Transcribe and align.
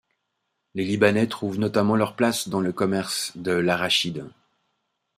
Les 0.73 0.83
Libanais 0.83 1.27
trouvent 1.27 1.59
notamment 1.59 1.95
leur 1.95 2.15
place 2.15 2.49
dans 2.49 2.59
le 2.59 2.73
commerce 2.73 3.33
de 3.37 3.51
l'arachide. 3.51 4.27